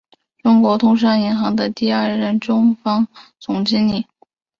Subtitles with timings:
[0.41, 3.07] 中国通商银行的第二任中方
[3.39, 4.03] 总经理。